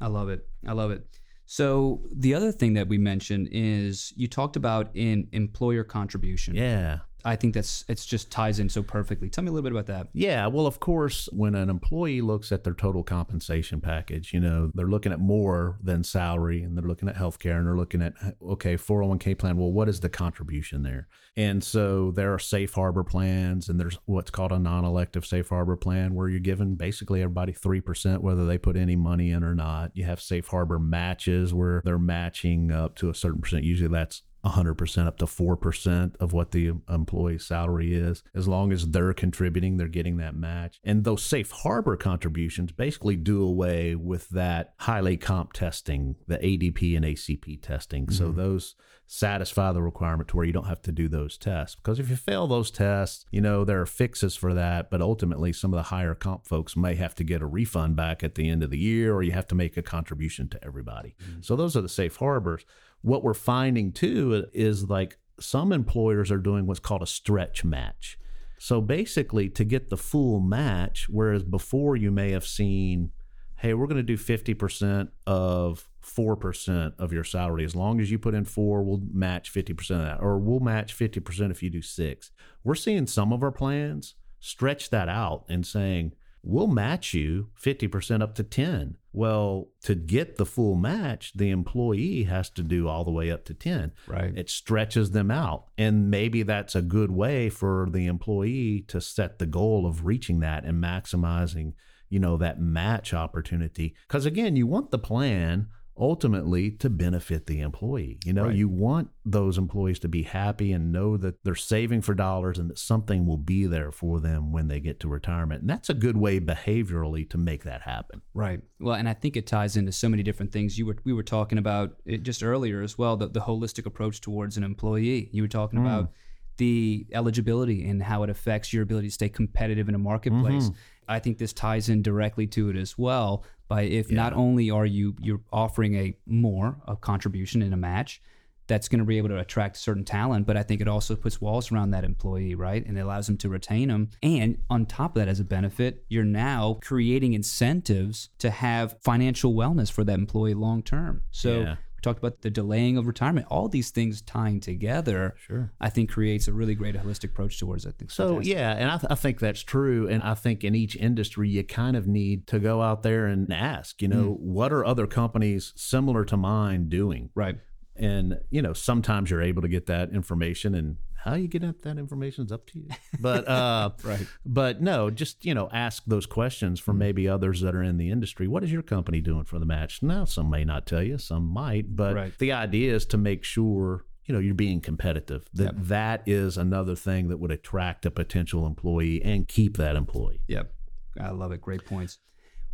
I 0.00 0.08
love 0.08 0.28
it. 0.28 0.48
I 0.66 0.72
love 0.72 0.90
it. 0.90 1.06
So 1.44 2.02
the 2.12 2.34
other 2.34 2.50
thing 2.50 2.72
that 2.72 2.88
we 2.88 2.98
mentioned 2.98 3.48
is 3.52 4.12
you 4.16 4.26
talked 4.26 4.56
about 4.56 4.90
in 4.94 5.28
employer 5.32 5.84
contribution. 5.84 6.56
Yeah. 6.56 7.00
I 7.26 7.34
think 7.34 7.54
that's 7.54 7.84
it's 7.88 8.06
just 8.06 8.30
ties 8.30 8.60
in 8.60 8.68
so 8.68 8.84
perfectly. 8.84 9.28
Tell 9.28 9.42
me 9.42 9.48
a 9.48 9.52
little 9.52 9.68
bit 9.68 9.72
about 9.72 9.86
that. 9.86 10.08
Yeah, 10.12 10.46
well, 10.46 10.64
of 10.66 10.78
course, 10.78 11.28
when 11.32 11.56
an 11.56 11.68
employee 11.68 12.20
looks 12.20 12.52
at 12.52 12.62
their 12.62 12.72
total 12.72 13.02
compensation 13.02 13.80
package, 13.80 14.32
you 14.32 14.38
know, 14.38 14.70
they're 14.74 14.86
looking 14.86 15.12
at 15.12 15.18
more 15.18 15.76
than 15.82 16.04
salary 16.04 16.62
and 16.62 16.78
they're 16.78 16.86
looking 16.86 17.08
at 17.08 17.16
healthcare 17.16 17.58
and 17.58 17.66
they're 17.66 17.76
looking 17.76 18.00
at, 18.00 18.14
okay, 18.40 18.76
401k 18.76 19.36
plan. 19.36 19.56
Well, 19.56 19.72
what 19.72 19.88
is 19.88 19.98
the 19.98 20.08
contribution 20.08 20.84
there? 20.84 21.08
And 21.36 21.62
so 21.62 22.12
there 22.12 22.32
are 22.32 22.38
safe 22.38 22.72
harbor 22.74 23.02
plans 23.02 23.68
and 23.68 23.78
there's 23.78 23.98
what's 24.06 24.30
called 24.30 24.52
a 24.52 24.58
non 24.58 24.84
elective 24.84 25.26
safe 25.26 25.48
harbor 25.48 25.76
plan 25.76 26.14
where 26.14 26.28
you're 26.28 26.38
giving 26.38 26.76
basically 26.76 27.22
everybody 27.22 27.52
3%, 27.52 28.20
whether 28.20 28.46
they 28.46 28.56
put 28.56 28.76
any 28.76 28.94
money 28.94 29.32
in 29.32 29.42
or 29.42 29.54
not. 29.54 29.90
You 29.94 30.04
have 30.04 30.20
safe 30.20 30.46
harbor 30.46 30.78
matches 30.78 31.52
where 31.52 31.82
they're 31.84 31.98
matching 31.98 32.70
up 32.70 32.94
to 32.96 33.10
a 33.10 33.14
certain 33.14 33.40
percent. 33.40 33.64
Usually 33.64 33.90
that's 33.90 34.22
100% 34.46 35.06
up 35.06 35.18
to 35.18 35.26
4% 35.26 36.16
of 36.20 36.32
what 36.32 36.52
the 36.52 36.72
employee's 36.88 37.46
salary 37.46 37.94
is. 37.94 38.22
As 38.34 38.48
long 38.48 38.72
as 38.72 38.88
they're 38.88 39.12
contributing, 39.12 39.76
they're 39.76 39.88
getting 39.88 40.16
that 40.18 40.34
match. 40.34 40.78
And 40.84 41.04
those 41.04 41.22
safe 41.22 41.50
harbor 41.50 41.96
contributions 41.96 42.72
basically 42.72 43.16
do 43.16 43.42
away 43.42 43.94
with 43.94 44.28
that 44.30 44.74
highly 44.78 45.16
comp 45.16 45.52
testing, 45.52 46.16
the 46.26 46.38
ADP 46.38 46.96
and 46.96 47.04
ACP 47.04 47.62
testing. 47.62 48.10
So 48.10 48.26
mm-hmm. 48.26 48.36
those 48.36 48.74
satisfy 49.06 49.72
the 49.72 49.82
requirement 49.82 50.28
to 50.28 50.36
where 50.36 50.44
you 50.44 50.52
don't 50.52 50.66
have 50.66 50.82
to 50.82 50.92
do 50.92 51.08
those 51.08 51.38
tests. 51.38 51.76
Because 51.76 51.98
if 51.98 52.10
you 52.10 52.16
fail 52.16 52.46
those 52.46 52.70
tests, 52.70 53.24
you 53.30 53.40
know, 53.40 53.64
there 53.64 53.80
are 53.80 53.86
fixes 53.86 54.34
for 54.34 54.52
that, 54.54 54.90
but 54.90 55.00
ultimately 55.00 55.52
some 55.52 55.72
of 55.72 55.78
the 55.78 55.84
higher 55.84 56.14
comp 56.14 56.46
folks 56.46 56.76
may 56.76 56.96
have 56.96 57.14
to 57.16 57.24
get 57.24 57.42
a 57.42 57.46
refund 57.46 57.96
back 57.96 58.24
at 58.24 58.34
the 58.34 58.48
end 58.48 58.62
of 58.62 58.70
the 58.70 58.78
year 58.78 59.14
or 59.14 59.22
you 59.22 59.32
have 59.32 59.46
to 59.46 59.54
make 59.54 59.76
a 59.76 59.82
contribution 59.82 60.48
to 60.48 60.64
everybody. 60.64 61.14
Mm-hmm. 61.22 61.42
So 61.42 61.56
those 61.56 61.76
are 61.76 61.82
the 61.82 61.88
safe 61.88 62.16
harbors 62.16 62.64
what 63.06 63.22
we're 63.22 63.34
finding 63.34 63.92
too 63.92 64.46
is 64.52 64.90
like 64.90 65.16
some 65.38 65.72
employers 65.72 66.32
are 66.32 66.38
doing 66.38 66.66
what's 66.66 66.80
called 66.80 67.04
a 67.04 67.06
stretch 67.06 67.64
match. 67.64 68.18
So 68.58 68.80
basically, 68.80 69.48
to 69.50 69.64
get 69.64 69.90
the 69.90 69.96
full 69.96 70.40
match, 70.40 71.06
whereas 71.08 71.44
before 71.44 71.94
you 71.94 72.10
may 72.10 72.32
have 72.32 72.44
seen, 72.44 73.12
hey, 73.58 73.74
we're 73.74 73.86
going 73.86 73.96
to 73.98 74.02
do 74.02 74.16
50% 74.16 75.10
of 75.24 75.88
4% 76.02 76.94
of 76.98 77.12
your 77.12 77.22
salary. 77.22 77.64
As 77.64 77.76
long 77.76 78.00
as 78.00 78.10
you 78.10 78.18
put 78.18 78.34
in 78.34 78.44
four, 78.44 78.82
we'll 78.82 79.02
match 79.12 79.54
50% 79.54 79.78
of 79.78 79.98
that, 79.98 80.20
or 80.20 80.38
we'll 80.38 80.58
match 80.58 80.96
50% 80.98 81.52
if 81.52 81.62
you 81.62 81.70
do 81.70 81.82
six. 81.82 82.32
We're 82.64 82.74
seeing 82.74 83.06
some 83.06 83.32
of 83.32 83.40
our 83.44 83.52
plans 83.52 84.16
stretch 84.40 84.90
that 84.90 85.08
out 85.08 85.44
and 85.48 85.64
saying, 85.64 86.12
we'll 86.46 86.68
match 86.68 87.12
you 87.12 87.48
50% 87.60 88.22
up 88.22 88.34
to 88.36 88.44
10. 88.44 88.96
Well, 89.12 89.68
to 89.82 89.94
get 89.94 90.36
the 90.36 90.46
full 90.46 90.76
match, 90.76 91.32
the 91.34 91.50
employee 91.50 92.24
has 92.24 92.48
to 92.50 92.62
do 92.62 92.86
all 92.86 93.04
the 93.04 93.10
way 93.10 93.30
up 93.30 93.44
to 93.46 93.54
10. 93.54 93.92
Right. 94.06 94.36
It 94.36 94.48
stretches 94.48 95.10
them 95.10 95.30
out. 95.30 95.66
And 95.76 96.10
maybe 96.10 96.42
that's 96.42 96.74
a 96.74 96.82
good 96.82 97.10
way 97.10 97.48
for 97.48 97.88
the 97.90 98.06
employee 98.06 98.84
to 98.88 99.00
set 99.00 99.38
the 99.38 99.46
goal 99.46 99.86
of 99.86 100.06
reaching 100.06 100.40
that 100.40 100.64
and 100.64 100.82
maximizing, 100.82 101.72
you 102.08 102.20
know, 102.20 102.36
that 102.36 102.60
match 102.60 103.12
opportunity. 103.12 103.96
Cuz 104.08 104.24
again, 104.24 104.54
you 104.54 104.66
want 104.66 104.90
the 104.90 104.98
plan 104.98 105.68
ultimately 105.98 106.70
to 106.70 106.90
benefit 106.90 107.46
the 107.46 107.60
employee. 107.60 108.18
You 108.24 108.32
know, 108.32 108.44
Right. 108.44 108.54
you 108.54 108.68
want 108.68 109.08
those 109.24 109.56
employees 109.58 109.98
to 110.00 110.08
be 110.08 110.22
happy 110.22 110.72
and 110.72 110.92
know 110.92 111.16
that 111.16 111.42
they're 111.42 111.54
saving 111.54 112.02
for 112.02 112.14
dollars 112.14 112.58
and 112.58 112.68
that 112.70 112.78
something 112.78 113.26
will 113.26 113.38
be 113.38 113.66
there 113.66 113.90
for 113.90 114.20
them 114.20 114.52
when 114.52 114.68
they 114.68 114.80
get 114.80 115.00
to 115.00 115.08
retirement. 115.08 115.62
And 115.62 115.70
that's 115.70 115.88
a 115.88 115.94
good 115.94 116.16
way 116.16 116.38
behaviorally 116.38 117.28
to 117.30 117.38
make 117.38 117.64
that 117.64 117.82
happen. 117.82 118.22
Right. 118.34 118.60
Well, 118.78 118.94
and 118.94 119.08
I 119.08 119.14
think 119.14 119.36
it 119.36 119.46
ties 119.46 119.76
into 119.76 119.92
so 119.92 120.08
many 120.08 120.22
different 120.22 120.52
things. 120.52 120.78
You 120.78 120.86
were 120.86 120.96
we 121.04 121.12
were 121.12 121.22
talking 121.22 121.58
about 121.58 121.96
it 122.04 122.22
just 122.22 122.42
earlier 122.42 122.82
as 122.82 122.98
well, 122.98 123.16
the, 123.16 123.28
the 123.28 123.40
holistic 123.40 123.86
approach 123.86 124.20
towards 124.20 124.56
an 124.56 124.64
employee. 124.64 125.30
You 125.32 125.42
were 125.42 125.48
talking 125.48 125.78
about 125.78 126.04
mm. 126.04 126.12
the 126.58 127.06
eligibility 127.12 127.88
and 127.88 128.02
how 128.02 128.22
it 128.22 128.30
affects 128.30 128.72
your 128.72 128.82
ability 128.82 129.08
to 129.08 129.14
stay 129.14 129.28
competitive 129.28 129.88
in 129.88 129.94
a 129.94 129.98
marketplace. 129.98 130.64
Mm-hmm. 130.64 130.78
I 131.08 131.20
think 131.20 131.38
this 131.38 131.52
ties 131.52 131.88
in 131.88 132.02
directly 132.02 132.46
to 132.48 132.68
it 132.70 132.76
as 132.76 132.98
well. 132.98 133.44
By 133.68 133.82
if 133.82 134.10
not 134.10 134.32
only 134.32 134.70
are 134.70 134.86
you 134.86 135.16
you're 135.20 135.40
offering 135.52 135.94
a 135.96 136.16
more 136.26 136.78
a 136.86 136.96
contribution 136.96 137.62
in 137.62 137.72
a 137.72 137.76
match, 137.76 138.20
that's 138.66 138.88
going 138.88 138.98
to 138.98 139.04
be 139.04 139.18
able 139.18 139.28
to 139.28 139.38
attract 139.38 139.76
certain 139.76 140.04
talent, 140.04 140.46
but 140.46 140.56
I 140.56 140.62
think 140.62 140.80
it 140.80 140.88
also 140.88 141.14
puts 141.14 141.40
walls 141.40 141.70
around 141.70 141.90
that 141.90 142.04
employee, 142.04 142.54
right? 142.54 142.84
And 142.84 142.98
it 142.98 143.00
allows 143.00 143.26
them 143.26 143.36
to 143.38 143.48
retain 143.48 143.88
them. 143.88 144.10
And 144.22 144.58
on 144.68 144.86
top 144.86 145.16
of 145.16 145.20
that, 145.20 145.28
as 145.28 145.40
a 145.40 145.44
benefit, 145.44 146.04
you're 146.08 146.24
now 146.24 146.78
creating 146.82 147.34
incentives 147.34 148.30
to 148.38 148.50
have 148.50 148.96
financial 149.02 149.54
wellness 149.54 149.90
for 149.90 150.04
that 150.04 150.18
employee 150.18 150.54
long 150.54 150.82
term. 150.82 151.22
So 151.30 151.60
Yeah. 151.60 151.76
Talked 152.06 152.18
about 152.18 152.42
the 152.42 152.50
delaying 152.50 152.96
of 152.96 153.06
retirement. 153.06 153.46
All 153.50 153.68
these 153.68 153.90
things 153.90 154.22
tying 154.22 154.60
together, 154.60 155.34
Sure. 155.38 155.72
I 155.80 155.90
think 155.90 156.10
creates 156.10 156.48
a 156.48 156.52
really 156.52 156.74
great 156.74 156.94
holistic 156.94 157.30
approach 157.30 157.58
towards 157.58 157.84
it. 157.84 157.90
I 157.90 157.92
think 157.98 158.10
So 158.10 158.40
yeah, 158.40 158.72
and 158.72 158.90
I, 158.90 158.98
th- 158.98 159.10
I 159.10 159.14
think 159.14 159.38
that's 159.40 159.62
true. 159.62 160.08
And 160.08 160.22
I 160.22 160.34
think 160.34 160.64
in 160.64 160.74
each 160.74 160.96
industry, 160.96 161.48
you 161.48 161.64
kind 161.64 161.96
of 161.96 162.06
need 162.06 162.46
to 162.48 162.58
go 162.58 162.82
out 162.82 163.02
there 163.02 163.26
and 163.26 163.52
ask, 163.52 164.00
you 164.00 164.08
know, 164.08 164.34
mm. 164.34 164.38
what 164.38 164.72
are 164.72 164.84
other 164.84 165.06
companies 165.06 165.72
similar 165.76 166.24
to 166.26 166.36
mine 166.36 166.88
doing? 166.88 167.30
right. 167.34 167.56
And 167.98 168.40
you 168.50 168.60
know, 168.60 168.74
sometimes 168.74 169.30
you're 169.30 169.40
able 169.40 169.62
to 169.62 169.68
get 169.68 169.86
that 169.86 170.10
information, 170.10 170.74
and 170.74 170.98
how 171.26 171.34
you 171.34 171.48
get 171.48 171.64
at 171.64 171.82
that 171.82 171.98
information 171.98 172.44
is 172.46 172.52
up 172.52 172.66
to 172.68 172.78
you. 172.78 172.88
But 173.20 173.48
uh, 173.48 173.90
Right. 174.04 174.26
But 174.44 174.80
no, 174.80 175.10
just 175.10 175.44
you 175.44 175.54
know, 175.54 175.68
ask 175.72 176.04
those 176.06 176.26
questions 176.26 176.80
from 176.80 176.98
maybe 176.98 177.28
others 177.28 177.60
that 177.62 177.74
are 177.74 177.82
in 177.82 177.96
the 177.98 178.10
industry. 178.10 178.46
What 178.48 178.62
is 178.64 178.72
your 178.72 178.82
company 178.82 179.20
doing 179.20 179.44
for 179.44 179.58
the 179.58 179.66
match? 179.66 180.02
Now, 180.02 180.24
some 180.24 180.48
may 180.50 180.64
not 180.64 180.86
tell 180.86 181.02
you, 181.02 181.18
some 181.18 181.44
might, 181.46 181.96
but 181.96 182.14
Right. 182.14 182.38
the 182.38 182.52
idea 182.52 182.94
is 182.94 183.04
to 183.06 183.16
make 183.18 183.44
sure 183.44 184.04
you 184.24 184.32
know 184.34 184.40
you're 184.40 184.54
being 184.54 184.80
competitive. 184.80 185.48
That 185.54 185.64
Yep. 185.64 185.74
that 185.78 186.22
is 186.26 186.56
another 186.58 186.96
thing 186.96 187.28
that 187.28 187.38
would 187.38 187.52
attract 187.52 188.04
a 188.06 188.10
potential 188.10 188.66
employee 188.66 189.22
and 189.22 189.46
keep 189.46 189.76
that 189.76 189.94
employee. 189.96 190.40
Yep. 190.48 190.72
I 191.20 191.30
love 191.30 191.52
it. 191.52 191.60
Great 191.60 191.84
points. 191.86 192.18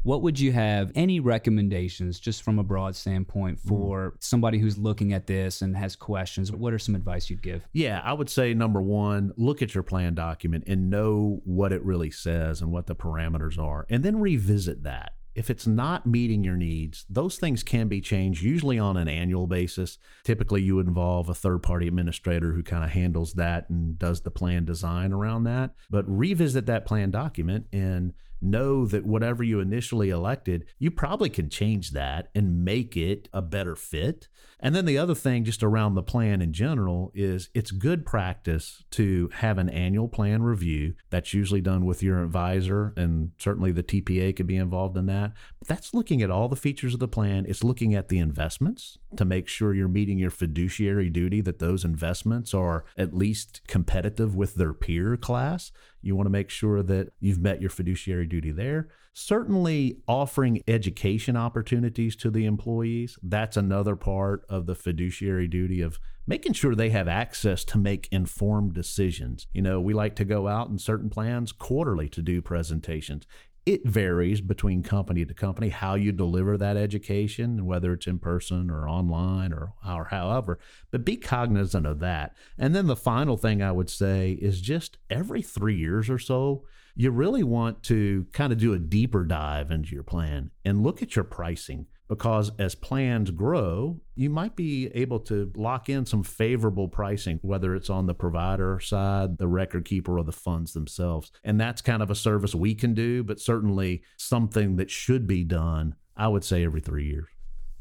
What 0.03 0.23
would 0.23 0.41
you 0.41 0.53
have 0.53 0.91
any 0.95 1.21
recommendations 1.21 2.19
just 2.19 2.43
from 2.43 2.59
a 2.59 2.65
broad 2.65 2.97
standpoint 2.97 3.59
mm. 3.59 3.69
for 3.69 4.17
somebody 4.21 4.59
who's 4.59 4.77
looking 4.77 5.13
at 5.13 5.27
this 5.27 5.63
and 5.63 5.77
has 5.77 5.95
questions? 5.95 6.51
What 6.51 6.73
are 6.73 6.79
some 6.79 6.95
advice 6.95 7.31
you'd 7.31 7.43
give? 7.43 7.67
Yeah, 7.73 8.01
I 8.05 8.13
would 8.13 8.29
say 8.29 8.53
number 8.53 8.83
one, 8.83 9.33
look 9.37 9.63
at 9.63 9.75
your 9.75 9.85
plan 9.85 10.15
document 10.15 10.65
and 10.67 10.91
know 10.91 11.41
what 11.45 11.73
it 11.73 11.85
really 11.85 12.11
says 12.11 12.61
and 12.63 12.73
what 12.73 12.87
the 12.87 12.97
parameters 12.97 13.59
are, 13.59 13.87
and 13.89 14.03
then 14.03 14.19
revisit 14.19 14.83
that. 14.83 15.13
If 15.35 15.49
it's 15.49 15.67
not 15.67 16.05
meeting 16.05 16.45
your 16.45 16.57
needs, 16.57 17.07
those 17.09 17.37
things 17.39 17.63
can 17.63 17.89
be 17.89 18.03
changed, 18.03 18.43
usually 18.43 18.79
on 18.79 18.99
an 18.99 19.09
annual 19.09 19.47
basis. 19.47 19.97
Typically, 20.25 20.61
you 20.61 20.79
involve 20.79 21.31
a 21.31 21.35
third 21.35 21.63
party 21.63 21.89
administrator 21.89 22.53
who 22.53 22.63
kind 22.63 22.85
of 22.85 22.91
handles 22.91 23.33
that 23.35 23.71
and 23.71 23.99
does 23.99 24.21
the 24.21 24.31
plan 24.31 24.67
design 24.67 25.11
around 25.11 25.45
that. 25.45 25.71
But 25.89 26.05
revisit 26.07 26.67
that 26.67 26.85
plan 26.85 27.11
document 27.11 27.67
and 27.73 28.13
know 28.43 28.87
that 28.87 29.07
whatever 29.07 29.43
you 29.43 29.61
initially 29.61 30.11
elected, 30.11 30.67
you 30.79 30.91
probably 30.91 31.31
can 31.31 31.49
change 31.49 31.93
that 31.93 32.29
and 32.35 32.65
make 32.65 32.97
it 32.97 33.29
a 33.33 33.43
better 33.43 33.77
fit. 33.77 34.29
And 34.65 34.77
then 34.77 34.85
the 34.85 34.99
other 34.99 35.15
thing, 35.15 35.43
just 35.43 35.65
around 35.65 35.95
the 35.95 36.05
plan 36.05 36.41
in 36.41 36.53
general, 36.53 37.11
is 37.15 37.49
it's 37.53 37.73
good 37.73 38.07
practice 38.07 38.85
to 38.93 39.29
have 39.35 39.59
an 39.59 39.69
annual 39.69 40.07
plan 40.07 40.43
review. 40.43 40.95
That's 41.11 41.35
usually 41.35 41.61
done 41.61 41.85
with 41.85 42.01
your 42.01 42.23
advisor, 42.23 42.95
and 42.97 43.33
certainly 43.39 43.73
the 43.73 43.83
TPA 43.83 44.37
could 44.37 44.47
be 44.47 44.57
involved 44.57 44.97
in 44.97 45.07
that. 45.07 45.33
But 45.59 45.67
that's 45.67 45.93
looking 45.93 46.23
at 46.23 46.31
all 46.31 46.49
the 46.49 46.55
features 46.55 46.95
of 46.95 47.01
the 47.01 47.09
plan. 47.09 47.45
It's 47.49 47.65
looking 47.65 47.93
at 47.95 48.09
the 48.09 48.21
investments 48.21 48.99
to 49.17 49.25
make 49.25 49.49
sure 49.49 49.75
you're 49.75 49.89
meeting 49.89 50.19
your 50.19 50.31
fiduciary 50.31 51.11
duty, 51.11 51.41
that 51.41 51.59
those 51.59 51.85
investments 51.85 52.55
are 52.55 52.85
at 52.97 53.13
least 53.13 53.63
competitive 53.67 54.37
with 54.37 54.55
their 54.55 54.73
peer 54.73 55.17
class. 55.17 55.73
You 56.03 56.17
want 56.17 56.27
to 56.27 56.31
make 56.31 56.51
sure 56.51 56.83
that 56.83 57.13
you've 57.21 57.41
met 57.41 57.61
your 57.61 57.71
fiduciary 57.71 58.27
duty 58.27 58.51
there. 58.51 58.89
Certainly, 59.15 59.99
offering 60.09 60.63
education 60.67 61.37
opportunities 61.37 62.17
to 62.17 62.31
the 62.31 62.45
employees. 62.47 63.19
That's 63.23 63.57
another 63.57 63.97
part 63.97 64.45
of 64.49 64.67
the 64.67 64.75
fiduciary 64.75 65.49
duty 65.49 65.81
of 65.81 65.99
making 66.27 66.53
sure 66.53 66.75
they 66.75 66.91
have 66.91 67.09
access 67.09 67.65
to 67.65 67.79
make 67.79 68.09
informed 68.11 68.73
decisions. 68.73 69.47
You 69.53 69.63
know, 69.63 69.81
we 69.81 69.93
like 69.93 70.17
to 70.17 70.25
go 70.25 70.49
out 70.49 70.69
in 70.69 70.79
certain 70.79 71.11
plans 71.11 71.53
quarterly 71.53 72.09
to 72.11 72.23
do 72.23 72.41
presentations. 72.41 73.27
It 73.65 73.87
varies 73.87 74.41
between 74.41 74.83
company 74.83 75.25
to 75.25 75.35
company 75.35 75.69
how 75.69 75.95
you 75.95 76.11
deliver 76.11 76.59
that 76.59 76.77
education, 76.77 77.65
whether 77.65 77.93
it's 77.93 78.09
in 78.09 78.19
person 78.19 78.71
or 78.71 78.89
online 78.89 79.53
or, 79.53 79.75
or 79.89 80.07
however, 80.07 80.59
but 80.91 81.05
be 81.05 81.17
cognizant 81.17 81.87
of 81.87 82.01
that. 82.01 82.35
And 82.59 82.75
then 82.75 82.89
the 82.89 82.97
final 82.97 83.37
thing 83.37 83.63
I 83.63 83.71
would 83.71 83.89
say 83.89 84.33
is 84.33 84.61
just 84.61 84.99
every 85.09 85.43
three 85.43 85.77
years 85.77 86.11
or 86.11 86.19
so, 86.19 86.65
you 86.97 87.11
really 87.11 87.45
want 87.45 87.83
to 87.85 88.27
kind 88.33 88.53
of 88.53 88.59
do 88.59 88.75
a 88.75 88.79
deeper 88.79 89.25
dive 89.25 89.71
into 89.71 89.95
your 89.95 90.03
plan 90.03 90.51
and 90.65 90.83
look 90.83 91.01
at 91.01 91.15
your 91.15 91.25
pricing 91.25 91.87
because 92.13 92.53
as 92.59 92.75
plans 92.75 93.31
grow, 93.31 93.99
you 94.17 94.29
might 94.29 94.55
be 94.55 94.89
able 94.89 95.19
to 95.19 95.51
lock 95.57 95.89
in 95.89 96.05
some 96.05 96.23
favorable 96.23 96.87
pricing, 96.87 97.39
whether 97.41 97.75
it's 97.75 97.89
on 97.89 98.05
the 98.05 98.13
provider 98.13 98.79
side, 98.81 99.39
the 99.39 99.49
record 99.49 99.87
keeper, 99.87 100.19
or 100.19 100.23
the 100.23 100.31
funds 100.31 100.75
themselves. 100.75 101.33
And 101.43 101.59
that's 101.59 101.81
kind 101.81 102.03
of 102.03 102.11
a 102.11 102.15
service 102.15 102.55
we 102.55 102.75
can 102.75 102.93
do, 102.93 103.25
but 103.25 103.41
certainly 103.41 104.03
something 104.19 104.77
that 104.77 104.91
should 104.91 105.27
be 105.27 105.43
done, 105.43 105.95
I 106.15 106.29
would 106.29 106.45
say, 106.45 106.67
every 106.67 106.83
three 106.83 107.07
years. 107.07 107.29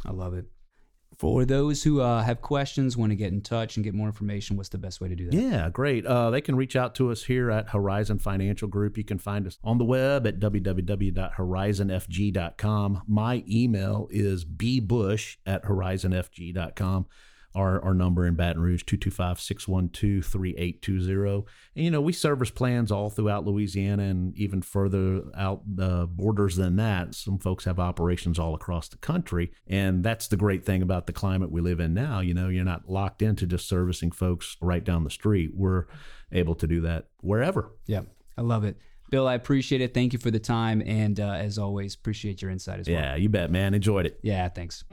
I 0.06 0.12
love 0.12 0.34
it. 0.34 0.46
For 1.22 1.46
those 1.46 1.84
who 1.84 2.01
uh, 2.01 2.24
have 2.24 2.42
questions, 2.42 2.98
want 2.98 3.12
to 3.12 3.16
get 3.16 3.32
in 3.32 3.42
touch 3.42 3.78
and 3.78 3.84
get 3.84 3.94
more 3.94 4.08
information, 4.08 4.58
what's 4.58 4.70
the 4.70 4.80
best 4.80 5.00
way 5.00 5.08
to 5.08 5.16
do 5.16 5.30
that? 5.30 5.36
Yeah, 5.36 5.70
great. 5.70 6.04
Uh, 6.04 6.32
they 6.32 6.42
can 6.42 6.56
reach 6.56 6.75
out 6.75 6.96
to 6.96 7.12
us 7.12 7.25
here 7.25 7.51
at 7.51 7.70
Horizon 7.70 8.18
Financial 8.18 8.68
Group. 8.68 8.98
You 8.98 9.04
can 9.04 9.20
find 9.20 9.46
us 9.46 9.60
on 9.63 9.78
the 9.78 9.86
web 9.86 10.25
at 10.25 10.40
www.horizonfg.com. 10.40 13.01
My 13.08 13.44
email 13.48 14.08
is 14.10 14.46
bbush 14.46 15.38
at 15.46 15.63
horizonfg.com. 15.66 17.06
Our, 17.53 17.84
our 17.84 17.93
number 17.93 18.25
in 18.25 18.36
Baton 18.36 18.62
Rouge, 18.62 18.84
225-612-3820. 18.84 21.46
And, 21.75 21.86
you 21.86 21.91
know, 21.91 22.01
we 22.01 22.13
service 22.13 22.50
plans 22.50 22.91
all 22.91 23.10
throughout 23.10 23.46
Louisiana 23.46 24.03
and 24.03 24.38
even 24.38 24.62
further 24.62 25.24
out 25.36 25.63
the 25.65 26.08
borders 26.10 26.55
than 26.55 26.77
that. 26.77 27.15
Some 27.15 27.39
folks 27.39 27.65
have 27.65 27.79
operations 27.79 28.39
all 28.39 28.55
across 28.55 28.88
the 28.88 28.98
country. 28.98 29.51
And 29.67 30.03
that's 30.03 30.27
the 30.27 30.38
great 30.38 30.65
thing 30.65 30.81
about 30.81 31.08
the 31.08 31.13
climate 31.13 31.51
we 31.51 31.62
live 31.62 31.79
in 31.79 31.93
now. 31.93 32.22
You 32.22 32.34
know, 32.34 32.50
you're 32.50 32.63
not 32.63 32.89
locked 32.89 33.22
into 33.22 33.46
just 33.46 33.67
servicing 33.67 34.12
folks 34.12 34.58
right 34.62 34.84
down 34.84 35.03
the 35.03 35.10
street. 35.10 35.51
We're 35.53 35.86
able 36.31 36.55
to 36.55 36.67
do 36.67 36.81
that 36.81 37.08
wherever. 37.20 37.72
Yeah, 37.86 38.01
I 38.38 38.41
love 38.41 38.63
it. 38.63 38.77
Bill, 39.12 39.27
I 39.27 39.34
appreciate 39.34 39.81
it. 39.81 39.93
Thank 39.93 40.13
you 40.13 40.20
for 40.20 40.31
the 40.31 40.39
time. 40.39 40.81
And 40.86 41.20
uh, 41.20 41.34
as 41.34 41.58
always, 41.58 41.96
appreciate 41.96 42.41
your 42.41 42.50
insight 42.50 42.79
as 42.79 42.88
well. 42.88 42.98
Yeah, 42.98 43.17
you 43.17 43.27
bet, 43.27 43.51
man. 43.51 43.74
Enjoyed 43.74 44.05
it. 44.05 44.17
Yeah, 44.24 44.48
thanks. 44.48 44.86